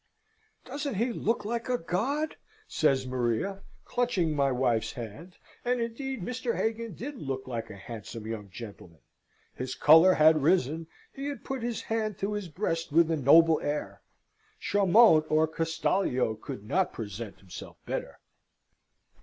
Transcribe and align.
"Doesn't 0.65 0.95
he 0.95 1.13
look 1.13 1.45
like 1.45 1.69
a 1.69 1.77
god?" 1.77 2.35
says 2.67 3.05
Maria, 3.05 3.61
clutching 3.85 4.35
my 4.35 4.51
wife's 4.51 4.93
hand: 4.93 5.37
and 5.63 5.79
indeed 5.79 6.23
Mr. 6.23 6.55
Hagan 6.57 6.95
did 6.95 7.17
look 7.21 7.47
like 7.47 7.69
a 7.69 7.75
handsome 7.75 8.25
young 8.25 8.49
gentleman. 8.49 9.01
His 9.53 9.75
colour 9.75 10.15
had 10.15 10.41
risen; 10.41 10.87
he 11.13 11.27
had 11.27 11.43
put 11.43 11.61
his 11.61 11.83
hand 11.83 12.17
to 12.17 12.33
his 12.33 12.47
breast 12.47 12.91
with 12.91 13.11
a 13.11 13.15
noble 13.15 13.59
air: 13.61 14.01
Chamont 14.59 15.23
or 15.29 15.47
Castalio 15.47 16.33
could 16.33 16.63
not 16.67 16.93
present 16.93 17.37
himself 17.39 17.77
better. 17.85 18.19